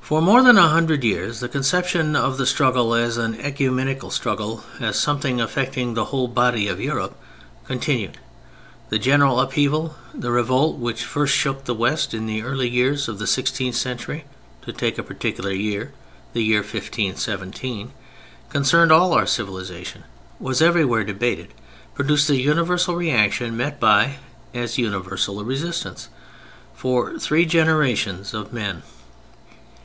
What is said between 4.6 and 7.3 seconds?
as something affecting the whole body of Europe,